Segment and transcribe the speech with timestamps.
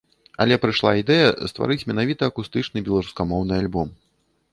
[0.43, 3.93] Але прыйшла ідэя стварыць менавіта акустычны беларускамоўны альбом.